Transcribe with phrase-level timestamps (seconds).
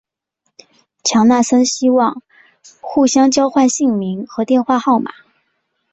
[1.03, 2.23] 强纳森希望
[2.81, 5.11] 互相交换姓名和电话号码。